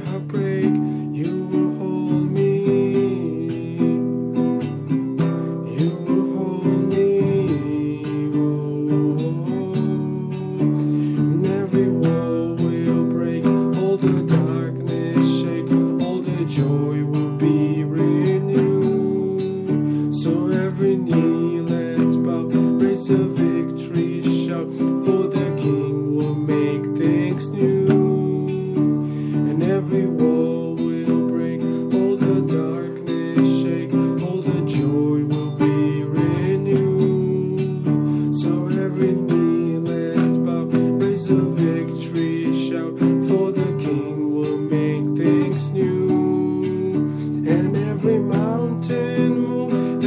Heartbreak. 0.00 0.43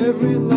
every 0.08 0.36
life. 0.36 0.57